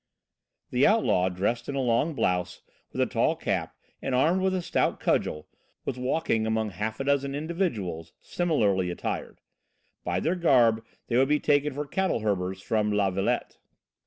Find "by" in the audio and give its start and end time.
10.03-10.19